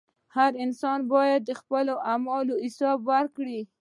•هر 0.35 0.51
انسان 0.63 0.99
باید 1.13 1.41
د 1.45 1.51
خپلو 1.61 1.93
اعمالو 2.11 2.53
حساب 2.65 2.97
ورکړي. 3.11 3.59